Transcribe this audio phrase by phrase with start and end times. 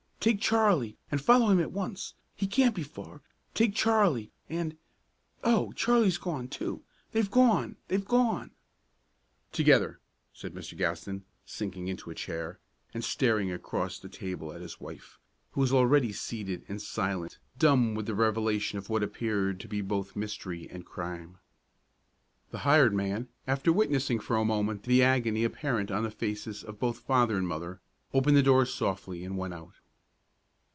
[0.23, 2.13] Take Charlie and follow him at once.
[2.35, 3.21] He can't be far!
[3.55, 4.77] Take Charlie and
[5.43, 5.71] Oh!
[5.71, 8.51] Charlie's gone, too they've gone, they've gone"
[9.51, 9.99] "Together!"
[10.31, 10.77] said Mr.
[10.77, 12.59] Gaston, sinking into a chair,
[12.93, 15.17] and staring across the table at his wife,
[15.53, 19.81] who was already seated and silent, dumb with the revelation of what appeared to be
[19.81, 21.39] both mystery and crime.
[22.51, 26.77] The hired man, after witnessing for a moment the agony apparent on the faces of
[26.77, 27.81] both father and mother,
[28.13, 29.77] opened the door softly and went out.